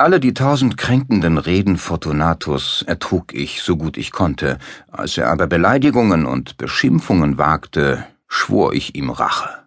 Alle 0.00 0.20
die 0.20 0.32
tausend 0.32 0.76
kränkenden 0.76 1.38
Reden 1.38 1.76
Fortunatus 1.76 2.84
ertrug 2.86 3.34
ich 3.34 3.62
so 3.62 3.76
gut 3.76 3.96
ich 3.96 4.12
konnte, 4.12 4.58
als 4.92 5.18
er 5.18 5.28
aber 5.28 5.48
Beleidigungen 5.48 6.24
und 6.24 6.56
Beschimpfungen 6.56 7.36
wagte, 7.36 8.06
schwor 8.28 8.74
ich 8.74 8.94
ihm 8.94 9.10
Rache. 9.10 9.66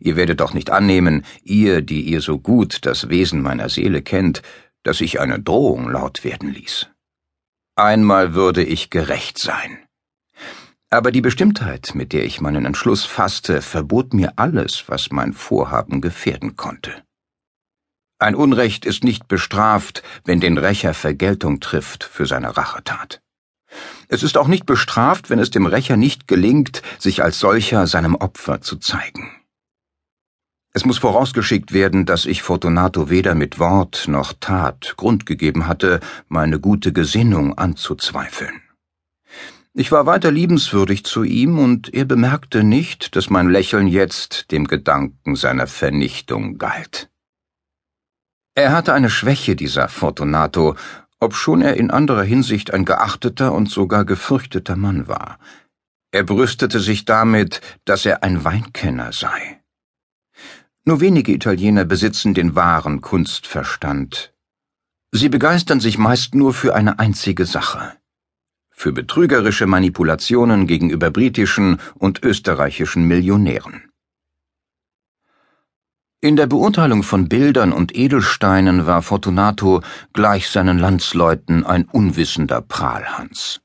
Ihr 0.00 0.16
werdet 0.16 0.40
doch 0.40 0.54
nicht 0.54 0.70
annehmen, 0.70 1.24
ihr, 1.44 1.82
die 1.82 2.00
ihr 2.00 2.20
so 2.20 2.40
gut 2.40 2.84
das 2.84 3.08
Wesen 3.10 3.42
meiner 3.42 3.68
Seele 3.68 4.02
kennt, 4.02 4.42
dass 4.82 5.00
ich 5.00 5.20
eine 5.20 5.38
Drohung 5.38 5.88
laut 5.88 6.24
werden 6.24 6.52
ließ. 6.52 6.88
Einmal 7.76 8.34
würde 8.34 8.64
ich 8.64 8.90
gerecht 8.90 9.38
sein. 9.38 9.78
Aber 10.90 11.12
die 11.12 11.20
Bestimmtheit, 11.20 11.92
mit 11.94 12.12
der 12.12 12.24
ich 12.24 12.40
meinen 12.40 12.64
Entschluss 12.64 13.04
fasste, 13.04 13.62
verbot 13.62 14.14
mir 14.14 14.32
alles, 14.34 14.82
was 14.88 15.12
mein 15.12 15.32
Vorhaben 15.32 16.00
gefährden 16.00 16.56
konnte. 16.56 17.04
Ein 18.24 18.36
Unrecht 18.36 18.86
ist 18.86 19.04
nicht 19.04 19.28
bestraft, 19.28 20.02
wenn 20.24 20.40
den 20.40 20.56
Rächer 20.56 20.94
Vergeltung 20.94 21.60
trifft 21.60 22.04
für 22.04 22.24
seine 22.24 22.56
Rachetat. 22.56 23.20
Es 24.08 24.22
ist 24.22 24.38
auch 24.38 24.48
nicht 24.48 24.64
bestraft, 24.64 25.28
wenn 25.28 25.38
es 25.38 25.50
dem 25.50 25.66
Rächer 25.66 25.98
nicht 25.98 26.26
gelingt, 26.26 26.80
sich 26.98 27.22
als 27.22 27.38
solcher 27.38 27.86
seinem 27.86 28.14
Opfer 28.14 28.62
zu 28.62 28.78
zeigen. 28.78 29.30
Es 30.72 30.86
muss 30.86 30.96
vorausgeschickt 30.96 31.74
werden, 31.74 32.06
dass 32.06 32.24
ich 32.24 32.40
Fortunato 32.40 33.10
weder 33.10 33.34
mit 33.34 33.58
Wort 33.58 34.08
noch 34.08 34.32
Tat 34.40 34.94
Grund 34.96 35.26
gegeben 35.26 35.66
hatte, 35.66 36.00
meine 36.26 36.58
gute 36.58 36.94
Gesinnung 36.94 37.58
anzuzweifeln. 37.58 38.62
Ich 39.74 39.92
war 39.92 40.06
weiter 40.06 40.30
liebenswürdig 40.30 41.04
zu 41.04 41.24
ihm, 41.24 41.58
und 41.58 41.92
er 41.92 42.06
bemerkte 42.06 42.64
nicht, 42.64 43.16
dass 43.16 43.28
mein 43.28 43.50
Lächeln 43.50 43.86
jetzt 43.86 44.50
dem 44.50 44.66
Gedanken 44.66 45.36
seiner 45.36 45.66
Vernichtung 45.66 46.56
galt. 46.56 47.10
Er 48.54 48.72
hatte 48.72 48.92
eine 48.92 49.10
Schwäche, 49.10 49.56
dieser 49.56 49.88
Fortunato, 49.88 50.76
obschon 51.20 51.62
er 51.62 51.76
in 51.76 51.90
anderer 51.90 52.22
Hinsicht 52.22 52.72
ein 52.72 52.84
geachteter 52.84 53.52
und 53.52 53.70
sogar 53.70 54.04
gefürchteter 54.04 54.76
Mann 54.76 55.08
war. 55.08 55.38
Er 56.12 56.22
brüstete 56.22 56.78
sich 56.80 57.04
damit, 57.04 57.60
dass 57.84 58.06
er 58.06 58.22
ein 58.22 58.44
Weinkenner 58.44 59.12
sei. 59.12 59.60
Nur 60.84 61.00
wenige 61.00 61.32
Italiener 61.32 61.84
besitzen 61.84 62.34
den 62.34 62.54
wahren 62.54 63.00
Kunstverstand. 63.00 64.32
Sie 65.10 65.28
begeistern 65.28 65.80
sich 65.80 65.98
meist 65.98 66.34
nur 66.34 66.52
für 66.52 66.74
eine 66.74 66.98
einzige 66.98 67.46
Sache 67.46 67.96
für 68.74 68.92
betrügerische 68.92 69.66
Manipulationen 69.66 70.66
gegenüber 70.66 71.10
britischen 71.10 71.78
und 71.94 72.22
österreichischen 72.22 73.04
Millionären. 73.04 73.90
In 76.24 76.36
der 76.36 76.46
Beurteilung 76.46 77.02
von 77.02 77.28
Bildern 77.28 77.70
und 77.70 77.94
Edelsteinen 77.94 78.86
war 78.86 79.02
Fortunato 79.02 79.82
gleich 80.14 80.48
seinen 80.48 80.78
Landsleuten 80.78 81.66
ein 81.66 81.84
unwissender 81.84 82.62
Prahlhans. 82.62 83.60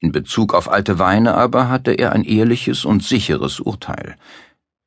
In 0.00 0.10
Bezug 0.10 0.54
auf 0.54 0.68
alte 0.68 0.98
Weine 0.98 1.34
aber 1.34 1.68
hatte 1.68 1.92
er 1.92 2.10
ein 2.10 2.24
ehrliches 2.24 2.84
und 2.84 3.04
sicheres 3.04 3.60
Urteil. 3.60 4.16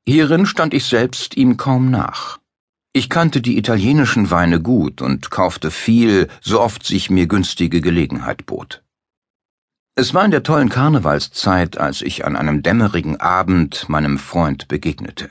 Hierin 0.06 0.46
stand 0.46 0.74
ich 0.74 0.84
selbst 0.84 1.38
ihm 1.38 1.56
kaum 1.56 1.90
nach. 1.92 2.40
Ich 2.92 3.10
kannte 3.10 3.40
die 3.40 3.58
italienischen 3.58 4.30
Weine 4.30 4.62
gut 4.62 5.02
und 5.02 5.32
kaufte 5.32 5.72
viel, 5.72 6.28
so 6.42 6.60
oft 6.60 6.86
sich 6.86 7.10
mir 7.10 7.28
günstige 7.28 7.80
Gelegenheit 7.80 8.46
bot. 8.46 8.84
Es 9.96 10.14
war 10.14 10.26
in 10.26 10.32
der 10.32 10.44
tollen 10.44 10.68
Karnevalszeit, 10.68 11.78
als 11.78 12.02
ich 12.02 12.26
an 12.26 12.36
einem 12.36 12.64
dämmerigen 12.64 13.18
Abend 13.22 13.88
meinem 13.88 14.18
Freund 14.18 14.68
begegnete. 14.68 15.30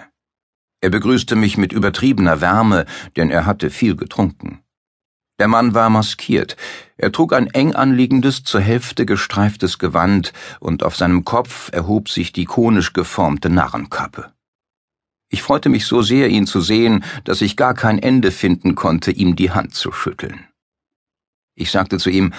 Er 0.80 0.90
begrüßte 0.90 1.36
mich 1.36 1.58
mit 1.58 1.72
übertriebener 1.72 2.40
Wärme, 2.40 2.86
denn 3.16 3.30
er 3.30 3.46
hatte 3.46 3.70
viel 3.70 3.96
getrunken. 3.96 4.62
Der 5.38 5.48
Mann 5.48 5.74
war 5.74 5.88
maskiert. 5.88 6.56
Er 6.98 7.12
trug 7.12 7.32
ein 7.32 7.46
eng 7.46 7.74
anliegendes, 7.74 8.44
zur 8.44 8.60
Hälfte 8.60 9.06
gestreiftes 9.06 9.78
Gewand, 9.78 10.32
und 10.58 10.82
auf 10.82 10.96
seinem 10.96 11.24
Kopf 11.24 11.70
erhob 11.72 12.10
sich 12.10 12.32
die 12.32 12.44
konisch 12.44 12.92
geformte 12.92 13.48
Narrenkappe. 13.48 14.32
Ich 15.30 15.42
freute 15.42 15.68
mich 15.68 15.86
so 15.86 16.02
sehr, 16.02 16.28
ihn 16.28 16.46
zu 16.46 16.60
sehen, 16.60 17.04
dass 17.24 17.40
ich 17.40 17.56
gar 17.56 17.72
kein 17.72 17.98
Ende 17.98 18.32
finden 18.32 18.74
konnte, 18.74 19.12
ihm 19.12 19.36
die 19.36 19.50
Hand 19.50 19.74
zu 19.74 19.92
schütteln. 19.92 20.46
Ich 21.54 21.70
sagte 21.70 21.98
zu 21.98 22.10
ihm, 22.10 22.34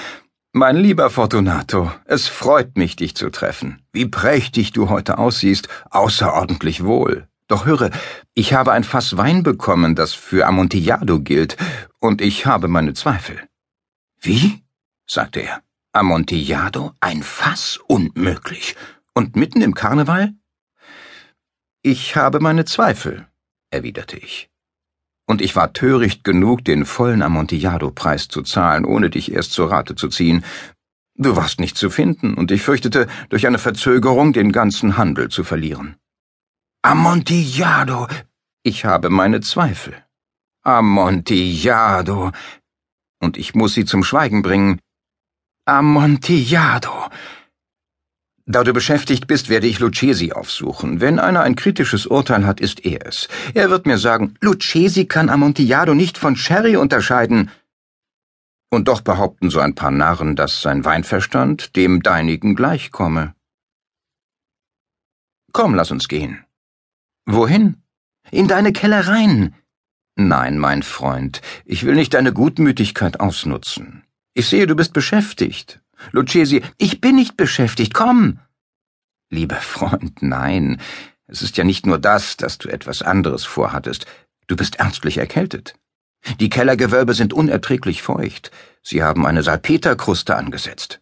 mein 0.52 0.76
lieber 0.76 1.10
Fortunato, 1.10 1.92
es 2.06 2.28
freut 2.28 2.78
mich, 2.78 2.98
dich 2.98 3.16
zu 3.16 3.30
treffen. 3.30 3.82
Wie 3.94 4.06
prächtig 4.06 4.74
du 4.74 4.90
heute 4.90 5.18
aussiehst, 5.18 5.70
außerordentlich 5.90 6.84
wohl. 6.84 7.30
Doch 7.52 7.66
höre, 7.66 7.90
ich 8.34 8.54
habe 8.54 8.72
ein 8.72 8.86
Fass 8.86 9.18
Wein 9.18 9.44
bekommen, 9.44 9.94
das 9.94 10.14
für 10.14 10.48
Amontillado 10.48 11.20
gilt, 11.20 11.58
und 12.00 12.22
ich 12.22 12.46
habe 12.46 12.70
meine 12.70 12.94
Zweifel. 12.94 13.42
Wie? 14.22 14.64
sagte 15.06 15.42
er. 15.42 15.62
Amontillado? 15.92 16.94
Ein 17.02 17.24
Fass? 17.24 17.78
Unmöglich. 17.88 18.78
Und 19.14 19.36
mitten 19.36 19.62
im 19.62 19.74
Karneval? 19.74 20.34
Ich 21.82 22.16
habe 22.16 22.40
meine 22.40 22.64
Zweifel, 22.64 23.28
erwiderte 23.70 24.16
ich. 24.16 24.50
Und 25.28 25.42
ich 25.42 25.54
war 25.54 25.74
töricht 25.74 26.24
genug, 26.24 26.64
den 26.64 26.86
vollen 26.86 27.22
Amontillado-Preis 27.22 28.30
zu 28.30 28.44
zahlen, 28.44 28.86
ohne 28.86 29.10
dich 29.10 29.30
erst 29.30 29.52
zur 29.52 29.70
Rate 29.70 29.96
zu 29.96 30.08
ziehen. 30.08 30.46
Du 31.16 31.36
warst 31.36 31.60
nicht 31.60 31.78
zu 31.78 31.90
finden, 31.90 32.34
und 32.34 32.50
ich 32.50 32.62
fürchtete, 32.62 33.08
durch 33.28 33.46
eine 33.46 33.60
Verzögerung 33.60 34.32
den 34.32 34.54
ganzen 34.54 34.96
Handel 34.96 35.28
zu 35.28 35.44
verlieren. 35.44 35.98
Amontillado. 36.84 38.08
Ich 38.64 38.86
habe 38.86 39.12
meine 39.12 39.42
Zweifel. 39.42 39.94
Amontillado. 40.64 42.32
Und 43.22 43.38
ich 43.38 43.54
muss 43.54 43.76
sie 43.76 43.86
zum 43.86 44.04
Schweigen 44.04 44.42
bringen. 44.42 44.80
Amontillado. 45.66 47.10
Da 48.48 48.64
du 48.64 48.74
beschäftigt 48.74 49.28
bist, 49.28 49.48
werde 49.50 49.68
ich 49.68 49.80
Lucchesi 49.80 50.32
aufsuchen. 50.32 51.00
Wenn 51.02 51.20
einer 51.20 51.44
ein 51.44 51.56
kritisches 51.56 52.08
Urteil 52.08 52.48
hat, 52.48 52.60
ist 52.60 52.84
er 52.84 53.06
es. 53.06 53.30
Er 53.54 53.70
wird 53.70 53.86
mir 53.86 54.00
sagen, 54.00 54.34
Lucchesi 54.42 55.06
kann 55.06 55.30
Amontillado 55.30 55.94
nicht 55.94 56.18
von 56.18 56.36
Sherry 56.36 56.78
unterscheiden. 56.78 57.52
Und 58.72 58.88
doch 58.88 59.02
behaupten 59.02 59.52
so 59.52 59.60
ein 59.60 59.76
paar 59.76 59.92
Narren, 59.92 60.36
dass 60.36 60.64
sein 60.64 60.84
Weinverstand 60.84 61.76
dem 61.76 62.02
deinigen 62.02 62.56
gleichkomme. 62.56 63.36
Komm, 65.54 65.76
lass 65.76 65.92
uns 65.92 66.08
gehen. 66.08 66.44
Wohin? 67.34 67.78
In 68.30 68.48
deine 68.48 68.74
Kellereien. 68.74 69.56
Nein, 70.16 70.58
mein 70.58 70.84
Freund, 70.84 71.42
ich 71.66 71.86
will 71.86 71.96
nicht 71.96 72.14
deine 72.14 72.34
Gutmütigkeit 72.34 73.22
ausnutzen. 73.22 74.04
Ich 74.34 74.48
sehe, 74.48 74.68
du 74.68 74.76
bist 74.76 74.92
beschäftigt. 74.92 75.80
Lucchesi, 76.12 76.62
ich 76.78 77.00
bin 77.00 77.16
nicht 77.16 77.38
beschäftigt, 77.38 77.94
komm. 77.94 78.40
Lieber 79.30 79.56
Freund, 79.56 80.22
nein. 80.22 80.82
Es 81.28 81.42
ist 81.42 81.56
ja 81.56 81.64
nicht 81.64 81.86
nur 81.86 82.00
das, 82.00 82.36
dass 82.36 82.58
du 82.58 82.68
etwas 82.68 83.02
anderes 83.02 83.46
vorhattest. 83.46 84.06
Du 84.48 84.58
bist 84.58 84.76
ernstlich 84.76 85.18
erkältet. 85.18 85.76
Die 86.42 86.50
Kellergewölbe 86.50 87.14
sind 87.14 87.32
unerträglich 87.32 88.02
feucht. 88.02 88.52
Sie 88.84 89.04
haben 89.04 89.26
eine 89.26 89.42
Salpeterkruste 89.42 90.36
angesetzt. 90.36 91.00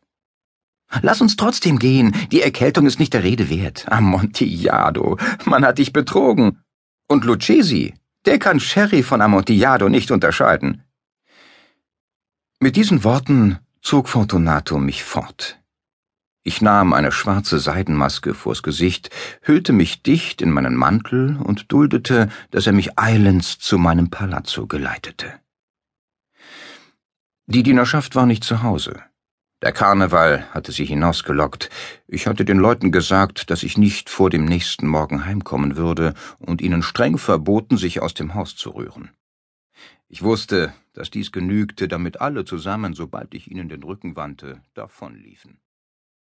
Lass 1.02 1.22
uns 1.22 1.36
trotzdem 1.36 1.80
gehen. 1.80 2.16
Die 2.32 2.42
Erkältung 2.42 2.86
ist 2.86 3.00
nicht 3.00 3.14
der 3.14 3.24
Rede 3.24 3.50
wert. 3.50 3.92
Amontillado. 3.92 5.18
Man 5.46 5.66
hat 5.66 5.78
dich 5.78 5.94
betrogen. 5.94 6.62
Und 7.08 7.26
Lucchesi, 7.26 7.94
der 8.26 8.40
kann 8.40 8.60
Sherry 8.60 9.04
von 9.04 9.22
Amontillado 9.22 9.90
nicht 9.90 10.12
unterscheiden. 10.12 10.84
Mit 12.60 12.76
diesen 12.76 13.04
Worten 13.04 13.60
zog 13.82 14.10
Fortunato 14.10 14.78
mich 14.80 15.04
fort. 15.04 15.60
Ich 16.44 16.62
nahm 16.62 16.94
eine 16.94 17.12
schwarze 17.12 17.60
Seidenmaske 17.60 18.34
vors 18.34 18.64
Gesicht, 18.64 19.10
hüllte 19.42 19.74
mich 19.74 20.04
dicht 20.04 20.42
in 20.42 20.52
meinen 20.52 20.76
Mantel 20.76 21.38
und 21.38 21.72
duldete, 21.72 22.30
dass 22.52 22.66
er 22.66 22.74
mich 22.74 22.98
eilends 22.98 23.60
zu 23.60 23.78
meinem 23.78 24.10
Palazzo 24.10 24.66
geleitete. 24.66 25.34
Die 27.46 27.64
Dienerschaft 27.64 28.16
war 28.16 28.26
nicht 28.26 28.44
zu 28.44 28.64
Hause. 28.64 29.02
Der 29.62 29.74
Karneval 29.74 30.46
hatte 30.52 30.72
sie 30.72 30.86
hinausgelockt. 30.86 31.70
Ich 32.08 32.28
hatte 32.28 32.46
den 32.46 32.60
Leuten 32.60 32.94
gesagt, 32.94 33.52
dass 33.52 33.64
ich 33.64 33.78
nicht 33.78 34.10
vor 34.10 34.30
dem 34.30 34.46
nächsten 34.46 34.88
Morgen 34.88 35.26
heimkommen 35.26 35.76
würde 35.76 36.14
und 36.40 36.62
ihnen 36.62 36.82
streng 36.82 37.18
verboten, 37.18 37.76
sich 37.76 38.02
aus 38.02 38.14
dem 38.14 38.36
Haus 38.36 38.56
zu 38.56 38.70
rühren. 38.70 39.10
Ich 40.08 40.24
wusste, 40.24 40.74
dass 40.94 41.12
dies 41.12 41.34
genügte, 41.34 41.90
damit 41.90 42.22
alle 42.22 42.46
zusammen, 42.46 42.94
sobald 42.94 43.34
ich 43.34 43.52
ihnen 43.52 43.68
den 43.68 43.84
Rücken 43.84 44.16
wandte, 44.16 44.62
davonliefen. 44.76 45.60